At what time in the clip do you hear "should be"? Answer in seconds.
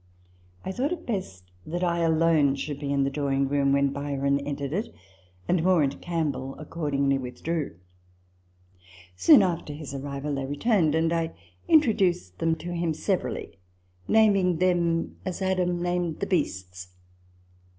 2.55-2.91